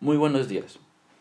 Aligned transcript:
Muy 0.00 0.16
buenos 0.16 0.46
días. 0.46 0.78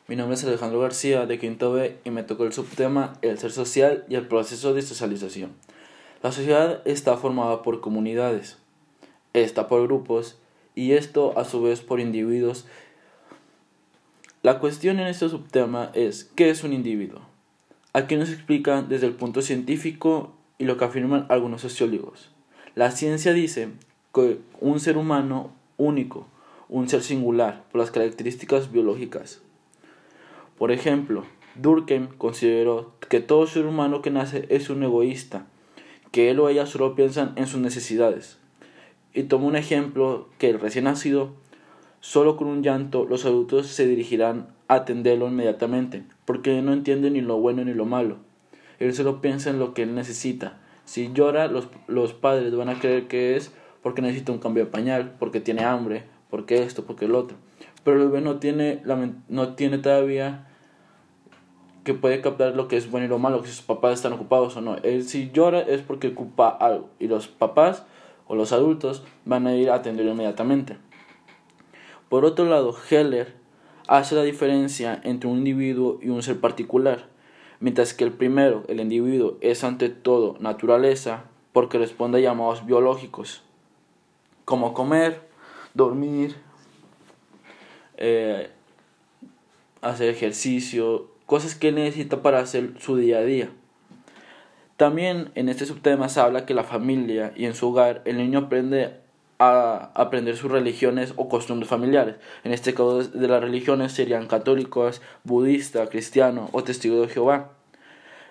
Mi 0.08 0.16
nombre 0.16 0.36
es 0.36 0.44
Alejandro 0.44 0.80
García 0.80 1.26
de 1.26 1.40
Quinto 1.40 1.72
B 1.72 1.98
y 2.04 2.12
me 2.12 2.22
tocó 2.22 2.44
el 2.44 2.54
subtema 2.54 3.18
El 3.24 3.40
ser 3.40 3.52
social 3.52 4.06
y 4.08 4.14
el 4.14 4.28
proceso 4.28 4.76
de 4.76 4.84
socialización. 4.84 5.54
La 6.22 6.32
sociedad 6.32 6.84
está 6.86 7.18
formada 7.18 7.64
por 7.64 7.82
comunidades, 7.82 8.60
está 9.34 9.68
por 9.68 9.82
grupos 9.82 10.38
y 10.76 10.92
esto 10.92 11.40
a 11.40 11.44
su 11.44 11.64
vez 11.64 11.82
por 11.82 12.00
individuos. 12.00 12.68
La 14.44 14.60
cuestión 14.60 15.00
en 15.00 15.08
este 15.08 15.28
subtema 15.28 15.90
es 15.96 16.26
¿qué 16.36 16.52
es 16.52 16.64
un 16.64 16.72
individuo? 16.72 17.22
Aquí 17.94 18.16
nos 18.16 18.30
explica 18.30 18.84
desde 18.84 19.08
el 19.08 19.14
punto 19.14 19.42
científico 19.42 20.36
y 20.60 20.66
lo 20.66 20.78
que 20.78 20.86
afirman 20.86 21.26
algunos 21.30 21.62
sociólogos. 21.62 22.30
La 22.76 22.92
ciencia 22.92 23.34
dice 23.34 23.70
que 24.14 24.38
un 24.62 24.80
ser 24.80 24.98
humano 24.98 25.50
único, 25.78 26.28
un 26.70 26.90
ser 26.90 27.02
singular 27.02 27.64
por 27.72 27.80
las 27.80 27.92
características 27.92 28.72
biológicas. 28.72 29.42
Por 30.58 30.72
ejemplo, 30.72 31.24
Durkheim 31.56 32.08
consideró 32.18 32.94
que 33.10 33.20
todo 33.20 33.48
ser 33.48 33.66
humano 33.66 34.02
que 34.02 34.12
nace 34.12 34.46
es 34.50 34.70
un 34.70 34.84
egoísta, 34.84 35.48
que 36.12 36.30
él 36.30 36.40
o 36.40 36.50
ella 36.50 36.66
solo 36.66 36.96
piensan 36.96 37.34
en 37.36 37.48
sus 37.48 37.60
necesidades. 37.60 38.38
Y 39.14 39.24
tomó 39.24 39.48
un 39.48 39.56
ejemplo 39.56 40.30
que 40.38 40.50
el 40.50 40.60
recién 40.60 40.86
nacido, 40.86 41.32
solo 42.00 42.38
con 42.38 42.48
un 42.48 42.64
llanto, 42.64 43.06
los 43.06 43.26
adultos 43.26 43.68
se 43.68 43.88
dirigirán 43.88 44.48
a 44.68 44.76
atenderlo 44.76 45.28
inmediatamente, 45.28 46.04
porque 46.26 46.62
no 46.62 46.74
entiende 46.74 47.10
ni 47.10 47.22
lo 47.22 47.38
bueno 47.38 47.64
ni 47.64 47.74
lo 47.74 47.86
malo. 47.86 48.18
Él 48.80 48.94
solo 48.94 49.22
piensa 49.22 49.50
en 49.50 49.60
lo 49.60 49.74
que 49.74 49.84
él 49.84 49.96
necesita. 49.96 50.60
Si 50.86 51.12
llora, 51.14 51.48
los, 51.48 51.68
los 51.88 52.14
padres 52.14 52.56
van 52.56 52.70
a 52.70 52.80
creer 52.80 53.08
que 53.08 53.36
es 53.36 53.52
porque 53.82 54.02
necesita 54.02 54.32
un 54.32 54.40
cambio 54.40 54.66
de 54.66 54.72
pañal, 54.72 55.16
porque 55.18 55.40
tiene 55.40 55.64
hambre, 55.64 56.04
porque 56.30 56.64
esto, 56.64 56.86
porque 56.86 57.06
el 57.06 57.16
otro. 57.16 57.38
Pero 57.84 58.02
el 58.02 58.10
bebé 58.10 58.22
no 58.22 58.38
tiene, 58.38 58.82
no 59.28 59.56
tiene 59.56 59.78
todavía 59.78 60.48
que 61.84 61.94
puede 61.94 62.20
captar 62.20 62.54
lo 62.54 62.68
que 62.68 62.76
es 62.76 62.92
bueno 62.92 63.06
y 63.06 63.10
lo 63.10 63.18
malo, 63.18 63.42
que 63.42 63.48
sus 63.48 63.62
papás 63.62 63.94
están 63.94 64.12
ocupados 64.12 64.58
o 64.58 64.62
no. 64.62 64.76
Él 64.84 65.08
si 65.08 65.32
llora 65.32 65.62
es 65.62 65.82
porque 65.82 66.10
ocupa 66.10 66.50
algo 66.50 66.90
y 67.00 67.08
los 67.08 67.30
papás 67.30 67.86
o 68.28 68.36
los 68.36 68.52
adultos 68.52 69.04
van 69.24 69.48
a 69.48 69.56
ir 69.56 69.70
a 69.70 69.76
atenderlo 69.76 70.12
inmediatamente. 70.12 70.78
Por 72.10 72.26
otro 72.26 72.46
lado, 72.46 72.76
Heller 72.90 73.34
hace 73.88 74.16
la 74.16 74.24
diferencia 74.24 75.00
entre 75.04 75.30
un 75.30 75.38
individuo 75.38 76.00
y 76.02 76.10
un 76.10 76.22
ser 76.24 76.40
particular, 76.40 77.08
mientras 77.60 77.94
que 77.94 78.04
el 78.04 78.12
primero, 78.12 78.64
el 78.68 78.82
individuo, 78.82 79.38
es 79.40 79.64
ante 79.64 79.90
todo 79.90 80.36
naturaleza 80.40 81.24
porque 81.54 81.78
responde 81.78 82.20
a 82.20 82.22
llamados 82.22 82.66
biológicos, 82.66 83.44
como 84.46 84.74
comer, 84.74 85.27
dormir, 85.78 86.36
eh, 87.96 88.50
hacer 89.82 90.10
ejercicio, 90.10 91.10
cosas 91.26 91.56
que 91.56 91.70
él 91.70 91.76
necesita 91.76 92.22
para 92.22 92.40
hacer 92.40 92.74
su 92.80 92.98
día 92.98 93.20
a 93.20 93.24
día. 93.24 93.50
También 94.76 95.32
en 95.36 95.50
este 95.50 95.66
subtema 95.66 96.10
se 96.10 96.20
habla 96.20 96.46
que 96.46 96.54
la 96.54 96.64
familia 96.64 97.34
y 97.36 97.46
en 97.46 97.56
su 97.56 97.70
hogar 97.70 98.02
el 98.06 98.18
niño 98.18 98.40
aprende 98.40 98.96
a 99.40 99.92
aprender 99.94 100.36
sus 100.36 100.52
religiones 100.52 101.14
o 101.16 101.30
costumbres 101.30 101.70
familiares. 101.70 102.16
En 102.44 102.52
este 102.52 102.74
caso 102.74 103.04
de 103.04 103.28
las 103.28 103.42
religiones 103.42 103.92
serían 103.92 104.28
católicos, 104.28 105.02
budista, 105.24 105.88
cristiano 105.88 106.50
o 106.52 106.64
testigo 106.64 107.02
de 107.02 107.08
Jehová. 107.08 107.52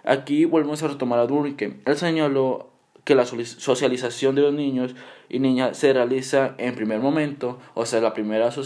Aquí 0.04 0.44
volvemos 0.44 0.82
a 0.82 0.88
retomar 0.88 1.18
a 1.18 1.26
Durkheim. 1.26 1.80
Él 1.84 1.96
señaló 1.96 2.75
que 3.06 3.14
la 3.14 3.24
socialización 3.24 4.34
de 4.34 4.42
los 4.42 4.52
niños 4.52 4.96
y 5.28 5.38
niñas 5.38 5.78
se 5.78 5.92
realiza 5.92 6.56
en 6.58 6.74
primer 6.74 6.98
momento, 6.98 7.60
o 7.74 7.86
sea, 7.86 8.00
las 8.00 8.12
primeras 8.12 8.56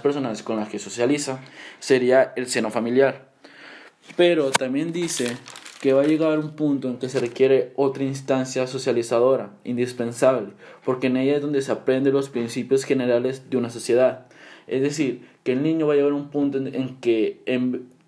personas 0.00 0.42
con 0.42 0.56
las 0.56 0.68
que 0.68 0.78
socializa 0.78 1.40
sería 1.78 2.34
el 2.36 2.46
seno 2.46 2.70
familiar. 2.70 3.30
Pero 4.18 4.50
también 4.50 4.92
dice 4.92 5.34
que 5.80 5.94
va 5.94 6.02
a 6.02 6.06
llegar 6.06 6.38
un 6.38 6.50
punto 6.50 6.88
en 6.88 6.98
que 6.98 7.08
se 7.08 7.20
requiere 7.20 7.72
otra 7.74 8.04
instancia 8.04 8.66
socializadora, 8.66 9.54
indispensable, 9.64 10.52
porque 10.84 11.06
en 11.06 11.16
ella 11.16 11.36
es 11.36 11.40
donde 11.40 11.62
se 11.62 11.72
aprenden 11.72 12.12
los 12.12 12.28
principios 12.28 12.84
generales 12.84 13.48
de 13.48 13.56
una 13.56 13.70
sociedad. 13.70 14.26
Es 14.66 14.82
decir, 14.82 15.26
que 15.42 15.52
el 15.52 15.62
niño 15.62 15.86
va 15.86 15.94
a 15.94 15.96
llegar 15.96 16.12
a 16.12 16.16
un 16.16 16.28
punto 16.28 16.58
en, 16.58 16.96
que 17.00 17.40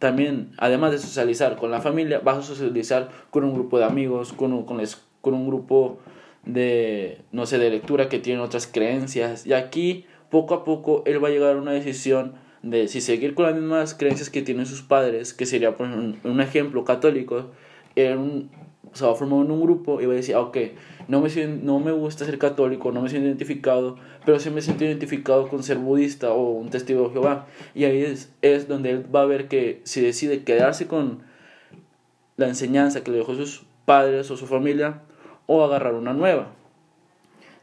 también, 0.02 0.50
además 0.58 0.90
de 0.90 0.98
socializar 0.98 1.54
con 1.54 1.70
la 1.70 1.80
familia, 1.80 2.18
va 2.18 2.32
a 2.32 2.42
socializar 2.42 3.08
con 3.30 3.44
un 3.44 3.54
grupo 3.54 3.78
de 3.78 3.84
amigos, 3.84 4.32
con 4.32 4.52
un, 4.52 4.64
con, 4.64 4.82
con 5.20 5.32
un 5.32 5.46
grupo 5.46 6.00
de, 6.44 7.20
no 7.30 7.46
sé, 7.46 7.58
de 7.58 7.70
lectura 7.70 8.08
que 8.08 8.18
tienen 8.18 8.42
otras 8.42 8.66
creencias. 8.66 9.46
Y 9.46 9.52
aquí, 9.52 10.04
poco 10.28 10.54
a 10.54 10.64
poco, 10.64 11.04
él 11.06 11.22
va 11.22 11.28
a 11.28 11.30
llegar 11.30 11.54
a 11.54 11.58
una 11.60 11.70
decisión 11.70 12.32
de 12.64 12.88
si 12.88 13.00
seguir 13.00 13.36
con 13.36 13.46
las 13.46 13.54
mismas 13.54 13.94
creencias 13.94 14.28
que 14.28 14.42
tienen 14.42 14.66
sus 14.66 14.82
padres, 14.82 15.34
que 15.34 15.46
sería, 15.46 15.76
por 15.76 15.86
un 15.86 16.40
ejemplo 16.40 16.82
católico, 16.82 17.52
un, 17.94 18.50
se 18.92 19.04
va 19.04 19.12
a 19.12 19.14
formar 19.14 19.44
en 19.44 19.50
un 19.50 19.60
grupo 19.60 20.00
y 20.00 20.06
va 20.06 20.12
a 20.12 20.16
decir, 20.16 20.34
ah, 20.34 20.40
ok, 20.40 20.58
no 21.08 21.20
me, 21.20 21.28
no 21.46 21.80
me 21.80 21.92
gusta 21.92 22.24
ser 22.24 22.38
católico, 22.38 22.92
no 22.92 23.02
me 23.02 23.08
siento 23.08 23.28
identificado, 23.28 23.96
pero 24.24 24.38
sí 24.38 24.50
me 24.50 24.62
siento 24.62 24.84
identificado 24.84 25.48
con 25.48 25.62
ser 25.62 25.78
budista 25.78 26.32
o 26.32 26.50
un 26.50 26.70
testigo 26.70 27.08
de 27.08 27.10
Jehová. 27.14 27.46
Y 27.74 27.84
ahí 27.84 28.02
es, 28.02 28.32
es 28.42 28.68
donde 28.68 28.90
él 28.90 29.14
va 29.14 29.22
a 29.22 29.26
ver 29.26 29.48
que 29.48 29.80
si 29.84 30.00
decide 30.00 30.44
quedarse 30.44 30.86
con 30.86 31.20
la 32.36 32.48
enseñanza 32.48 33.02
que 33.02 33.10
le 33.10 33.18
dejó 33.18 33.34
sus 33.34 33.64
padres 33.84 34.30
o 34.30 34.36
su 34.36 34.46
familia, 34.46 35.02
o 35.46 35.64
agarrar 35.64 35.94
una 35.94 36.12
nueva. 36.12 36.52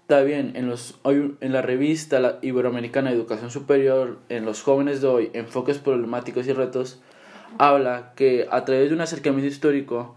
Está 0.02 0.22
bien, 0.22 0.54
en, 0.56 0.68
los, 0.68 1.00
en 1.06 1.54
la 1.54 1.62
revista 1.62 2.40
Iberoamericana 2.42 3.10
de 3.10 3.16
Educación 3.16 3.52
Superior, 3.52 4.18
en 4.30 4.44
los 4.44 4.64
jóvenes 4.64 5.02
de 5.02 5.08
hoy, 5.08 5.30
Enfoques 5.34 5.78
Problemáticos 5.78 6.48
y 6.48 6.54
Retos, 6.54 7.02
habla 7.58 8.14
que 8.16 8.48
a 8.50 8.66
través 8.66 8.90
de 8.90 8.96
un 8.96 9.02
acercamiento 9.02 9.48
histórico, 9.48 10.16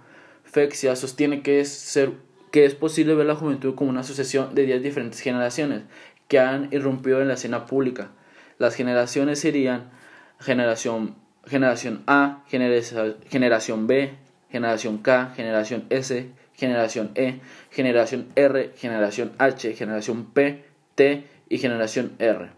Fexia 0.53 0.95
sostiene 0.97 1.43
que 1.43 1.61
es, 1.61 1.71
ser, 1.71 2.13
que 2.51 2.67
es 2.67 2.75
posible 2.75 3.15
ver 3.15 3.25
la 3.25 3.35
juventud 3.35 3.75
como 3.75 3.89
una 3.89 4.01
asociación 4.01 4.55
de 4.55 4.67
10 4.67 4.83
diferentes 4.83 5.21
generaciones 5.21 5.85
que 6.29 6.39
han 6.39 6.69
irrumpido 6.73 7.23
en 7.23 7.29
la 7.29 7.35
escena 7.35 7.65
pública. 7.65 8.11
Las 8.59 8.75
generaciones 8.75 9.41
serían 9.41 9.91
generación, 10.39 11.15
generación 11.47 12.03
A, 12.07 12.45
generación 12.49 13.87
B, 13.87 14.13
generación 14.51 14.99
K, 14.99 15.33
generación 15.35 15.87
S, 15.89 16.29
generación 16.53 17.13
E, 17.15 17.41
generación 17.71 18.29
R, 18.37 18.73
generación 18.77 19.33
H, 19.39 19.73
generación 19.73 20.27
P, 20.27 20.65
T 20.95 21.25
y 21.49 21.59
generación 21.59 22.13
R. 22.19 22.51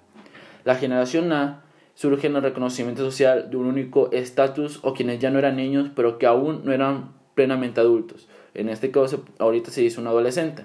La 0.65 0.75
generación 0.75 1.33
A 1.33 1.63
surge 1.95 2.27
en 2.27 2.35
el 2.35 2.43
reconocimiento 2.43 3.05
social 3.05 3.51
de 3.51 3.57
un 3.57 3.67
único 3.67 4.11
estatus 4.11 4.81
o 4.83 4.95
quienes 4.95 5.21
ya 5.21 5.31
no 5.31 5.39
eran 5.39 5.55
niños 5.55 5.91
pero 5.95 6.19
que 6.19 6.27
aún 6.27 6.63
no 6.65 6.73
eran 6.73 7.24
plenamente 7.35 7.81
adultos. 7.81 8.29
En 8.55 8.69
este 8.69 8.91
caso, 8.91 9.25
ahorita 9.39 9.71
se 9.71 9.81
dice 9.81 10.01
un 10.01 10.07
adolescente. 10.07 10.65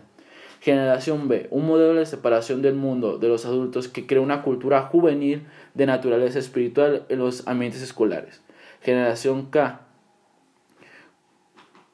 Generación 0.61 1.27
B, 1.27 1.47
un 1.51 1.65
modelo 1.65 1.95
de 1.95 2.05
separación 2.05 2.61
del 2.61 2.75
mundo 2.75 3.17
de 3.17 3.29
los 3.29 3.45
adultos 3.45 3.87
que 3.87 4.05
crea 4.05 4.21
una 4.21 4.43
cultura 4.43 4.81
juvenil 4.83 5.47
de 5.73 5.85
naturaleza 5.85 6.37
espiritual 6.37 7.05
en 7.07 7.19
los 7.19 7.47
ambientes 7.47 7.81
escolares. 7.81 8.41
Generación 8.81 9.45
K, 9.47 9.81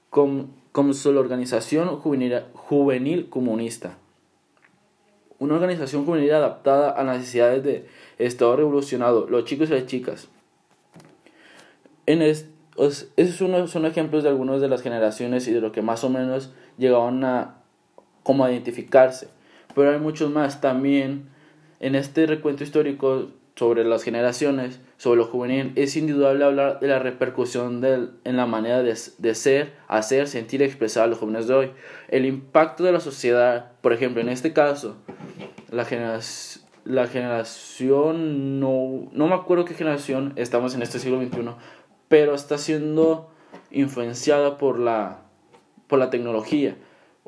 con 0.10 0.54
la 0.74 1.20
organización 1.20 1.98
juvenil, 1.98 3.30
comunista. 3.30 3.98
Una 5.38 5.56
organización 5.56 6.06
juvenil 6.06 6.34
adaptada 6.34 6.90
a 6.90 7.04
las 7.04 7.20
necesidades 7.20 7.64
de 7.64 7.88
Estado 8.18 8.56
revolucionado, 8.56 9.28
los 9.30 9.46
chicos 9.46 9.70
y 9.70 9.74
las 9.74 9.86
chicas. 9.86 10.30
En 12.06 12.22
esos 12.78 13.72
son 13.72 13.86
ejemplos 13.86 14.24
de 14.24 14.30
algunas 14.30 14.62
de 14.62 14.68
las 14.68 14.82
generaciones 14.82 15.48
y 15.48 15.54
de 15.54 15.62
lo 15.62 15.72
que 15.72 15.82
más 15.82 16.04
o 16.04 16.10
menos 16.10 16.54
llegaban 16.78 17.24
a 17.24 17.62
como 18.24 18.44
a 18.44 18.52
identificarse. 18.52 19.30
Pero 19.76 19.92
hay 19.92 20.00
muchos 20.00 20.32
más 20.32 20.60
también. 20.60 21.30
En 21.80 21.94
este 21.94 22.26
recuento 22.26 22.64
histórico 22.64 23.30
sobre 23.56 23.84
las 23.84 24.04
generaciones, 24.04 24.80
sobre 24.98 25.20
lo 25.20 25.26
juvenil, 25.26 25.72
es 25.76 25.96
indudable 25.96 26.44
hablar 26.44 26.80
de 26.80 26.88
la 26.88 27.00
repercusión 27.00 27.82
del, 27.82 28.12
en 28.24 28.38
la 28.38 28.46
manera 28.46 28.82
de, 28.82 28.98
de, 29.18 29.36
ser, 29.36 29.74
hacer, 29.88 30.28
sentir 30.28 30.62
y 30.62 30.64
expresar 30.64 31.04
a 31.04 31.08
los 31.08 31.20
jóvenes 31.20 31.48
de 31.48 31.54
hoy. 31.54 31.72
El 32.08 32.26
impacto 32.26 32.84
de 32.84 32.94
la 32.94 33.00
sociedad, 33.00 33.74
por 33.82 33.94
ejemplo, 33.94 34.22
en 34.22 34.30
este 34.30 34.54
caso, 34.54 34.98
la, 35.70 35.86
la 36.86 37.08
generación, 37.08 38.60
no, 38.60 39.10
no 39.12 39.28
me 39.28 39.36
acuerdo 39.36 39.66
qué 39.66 39.74
generación, 39.74 40.34
estamos 40.36 40.76
en 40.76 40.82
este 40.82 41.00
siglo 41.00 41.22
XXI, 41.22 41.42
pero 42.08 42.36
está 42.36 42.58
siendo 42.58 43.30
influenciada 43.72 44.58
por 44.58 44.80
la, 44.80 45.22
por 45.88 46.00
la 46.00 46.10
tecnología. 46.10 46.76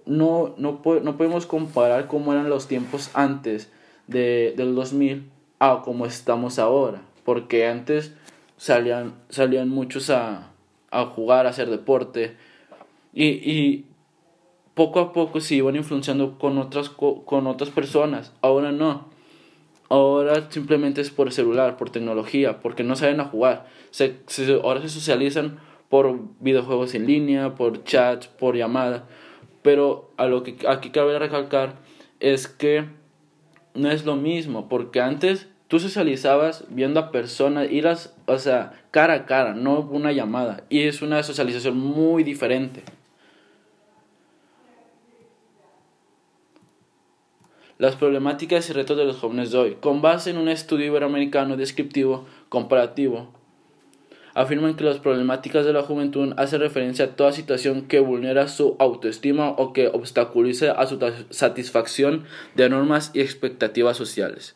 No, 0.06 0.54
no, 0.58 0.82
no 1.04 1.18
podemos 1.18 1.46
comparar 1.46 2.08
cómo 2.08 2.32
eran 2.32 2.50
los 2.50 2.68
tiempos 2.68 3.10
antes 3.14 3.72
de, 4.08 4.54
del 4.56 4.76
2000 4.76 5.30
a 5.60 5.82
como 5.84 6.06
estamos 6.06 6.60
ahora. 6.60 7.02
Porque 7.26 7.68
antes 7.68 8.14
salían, 8.58 9.16
salían 9.30 9.70
muchos 9.70 10.10
a, 10.10 10.52
a 10.92 11.06
jugar, 11.06 11.46
a 11.46 11.50
hacer 11.50 11.70
deporte. 11.70 12.38
Y, 13.14 13.26
y 13.26 13.86
poco 14.74 15.00
a 15.00 15.12
poco 15.12 15.42
se 15.42 15.56
iban 15.56 15.76
influenciando 15.76 16.38
con 16.38 16.58
otras, 16.58 16.90
con 16.90 17.48
otras 17.48 17.70
personas. 17.70 18.32
Ahora 18.42 18.72
no. 18.72 19.17
Ahora 19.90 20.50
simplemente 20.50 21.02
es 21.02 21.12
por 21.12 21.32
celular, 21.32 21.78
por 21.78 21.90
tecnología, 21.90 22.60
porque 22.60 22.84
no 22.84 22.96
saben 22.96 23.20
a 23.20 23.26
jugar. 23.26 23.68
Se, 23.92 24.18
ahora 24.64 24.82
se 24.82 24.90
socializan 24.90 25.60
por 25.90 26.20
videojuegos 26.40 26.94
en 26.96 27.08
línea, 27.08 27.56
por 27.56 27.84
chats, 27.84 28.28
por 28.28 28.56
llamadas. 28.56 29.04
Pero 29.62 30.12
a 30.18 30.28
lo 30.28 30.44
que 30.44 30.58
aquí 30.68 30.90
cabe 30.90 31.18
recalcar 31.20 31.76
es 32.20 32.48
que 32.48 32.86
no 33.74 33.92
es 33.92 34.06
lo 34.06 34.16
mismo, 34.16 34.68
porque 34.70 35.02
antes 35.02 35.48
tú 35.68 35.80
socializabas 35.80 36.66
viendo 36.70 37.00
a 37.00 37.12
personas, 37.12 37.72
iras, 37.72 38.16
o 38.26 38.38
sea, 38.40 38.74
cara 38.92 39.14
a 39.14 39.26
cara, 39.26 39.54
no 39.54 39.80
una 39.80 40.12
llamada. 40.12 40.64
Y 40.70 40.82
es 40.82 41.02
una 41.02 41.22
socialización 41.24 41.78
muy 41.78 42.24
diferente. 42.24 42.84
Las 47.80 47.96
problemáticas 47.96 48.68
y 48.70 48.74
retos 48.74 48.98
de 48.98 49.06
los 49.06 49.18
jóvenes 49.18 49.52
de 49.52 49.58
hoy, 49.60 49.78
con 49.80 50.02
base 50.02 50.32
en 50.32 50.40
un 50.40 50.50
estudio 50.50 50.88
iberoamericano 50.88 51.58
descriptivo 51.58 52.26
comparativo, 52.50 53.32
afirman 54.34 54.76
que 54.76 54.84
las 54.84 54.98
problemáticas 54.98 55.64
de 55.64 55.74
la 55.74 55.84
juventud 55.84 56.34
hacen 56.38 56.60
referencia 56.60 57.06
a 57.06 57.16
toda 57.16 57.32
situación 57.34 57.88
que 57.88 58.00
vulnera 58.00 58.48
su 58.48 58.76
autoestima 58.80 59.50
o 59.52 59.74
que 59.74 59.90
obstaculice 59.90 60.70
a 60.72 60.88
su 60.88 60.98
satisfacción 61.30 62.26
de 62.56 62.68
normas 62.68 63.12
y 63.14 63.22
expectativas 63.22 63.96
sociales. 63.96 64.56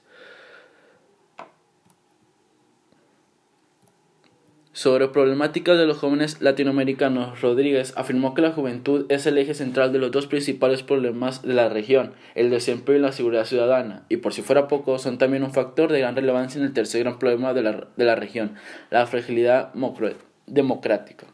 Sobre 4.73 5.09
problemáticas 5.09 5.77
de 5.77 5.85
los 5.85 5.97
jóvenes 5.97 6.41
latinoamericanos, 6.41 7.41
Rodríguez 7.41 7.91
afirmó 7.97 8.33
que 8.33 8.41
la 8.41 8.53
juventud 8.53 9.05
es 9.09 9.25
el 9.25 9.37
eje 9.37 9.53
central 9.53 9.91
de 9.91 9.99
los 9.99 10.11
dos 10.11 10.27
principales 10.27 10.81
problemas 10.81 11.41
de 11.41 11.53
la 11.53 11.67
región, 11.67 12.13
el 12.35 12.49
desempleo 12.49 12.97
y 12.97 13.01
la 13.01 13.11
seguridad 13.11 13.43
ciudadana, 13.43 14.05
y 14.07 14.17
por 14.17 14.33
si 14.33 14.41
fuera 14.41 14.69
poco, 14.69 14.97
son 14.97 15.17
también 15.17 15.43
un 15.43 15.51
factor 15.51 15.91
de 15.91 15.99
gran 15.99 16.15
relevancia 16.15 16.57
en 16.57 16.65
el 16.65 16.71
tercer 16.71 17.01
gran 17.03 17.19
problema 17.19 17.53
de 17.53 17.63
la, 17.63 17.87
de 17.97 18.05
la 18.05 18.15
región, 18.15 18.53
la 18.91 19.05
fragilidad 19.07 19.73
democrática. 20.47 21.27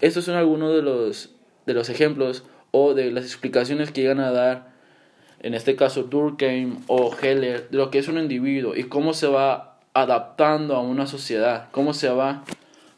Estos 0.00 0.24
son 0.24 0.36
algunos 0.36 0.72
de 0.72 0.82
los, 0.82 1.34
de 1.66 1.74
los 1.74 1.88
ejemplos 1.88 2.44
o 2.70 2.94
de 2.94 3.10
las 3.10 3.24
explicaciones 3.24 3.90
que 3.90 4.02
llegan 4.02 4.20
a 4.20 4.30
dar, 4.30 4.70
en 5.40 5.54
este 5.54 5.74
caso 5.74 6.04
Durkheim 6.04 6.76
o 6.86 7.12
Heller, 7.20 7.68
de 7.70 7.76
lo 7.76 7.90
que 7.90 7.98
es 7.98 8.06
un 8.06 8.18
individuo 8.18 8.76
y 8.76 8.84
cómo 8.84 9.14
se 9.14 9.26
va 9.26 9.71
adaptando 9.94 10.76
a 10.76 10.80
una 10.80 11.06
sociedad, 11.06 11.68
cómo 11.70 11.94
se 11.94 12.08
va 12.08 12.44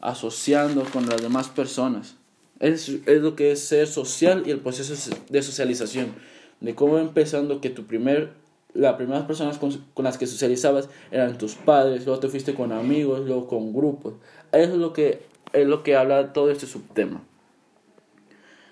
asociando 0.01 0.83
con 0.85 1.07
las 1.07 1.21
demás 1.21 1.49
personas. 1.49 2.15
Es, 2.59 2.89
es 2.89 3.21
lo 3.21 3.35
que 3.35 3.51
es 3.51 3.67
ser 3.67 3.87
social 3.87 4.43
y 4.45 4.51
el 4.51 4.59
proceso 4.59 5.11
de 5.29 5.41
socialización. 5.41 6.13
De 6.61 6.73
cómo 6.73 6.99
empezando 6.99 7.59
que 7.59 7.69
tu 7.69 7.85
primer, 7.85 8.31
las 8.73 8.95
primeras 8.95 9.25
personas 9.25 9.57
con, 9.57 9.71
con, 9.93 10.05
las 10.05 10.17
que 10.17 10.25
socializabas 10.25 10.89
eran 11.11 11.37
tus 11.37 11.55
padres, 11.55 12.05
luego 12.05 12.19
te 12.19 12.29
fuiste 12.29 12.53
con 12.53 12.71
amigos, 12.71 13.25
luego 13.25 13.47
con 13.47 13.73
grupos. 13.73 14.13
Eso 14.51 14.73
es 14.73 14.79
lo 14.79 14.93
que, 14.93 15.23
es 15.51 15.67
lo 15.67 15.83
que 15.83 15.95
habla 15.95 16.31
todo 16.31 16.49
este 16.49 16.65
subtema. 16.65 17.21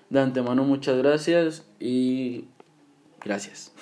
De 0.08 0.20
antemano 0.20 0.64
muchas 0.64 0.96
gracias 0.96 1.64
y 1.78 2.44
gracias. 3.22 3.72